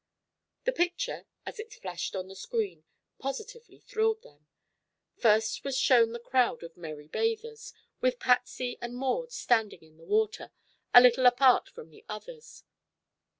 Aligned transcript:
The 0.63 0.71
picture, 0.71 1.27
as 1.45 1.59
it 1.59 1.73
flashed 1.75 2.15
on 2.15 2.27
the 2.27 2.35
screen, 2.35 2.85
positively 3.19 3.81
thrilled 3.81 4.23
them. 4.23 4.47
First 5.15 5.63
was 5.63 5.77
shown 5.77 6.11
the 6.11 6.17
crowd 6.19 6.63
of 6.63 6.75
merry 6.75 7.07
bathers, 7.07 7.71
with 7.99 8.17
Patsy 8.17 8.79
and 8.81 8.95
Maud 8.97 9.31
standing 9.31 9.83
in 9.83 9.97
the 9.97 10.03
water 10.03 10.51
a 10.91 11.01
little 11.01 11.27
apart 11.27 11.69
from 11.69 11.91
the 11.91 12.03
others. 12.09 12.63